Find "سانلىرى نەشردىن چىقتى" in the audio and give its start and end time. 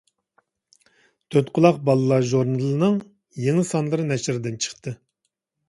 3.75-4.99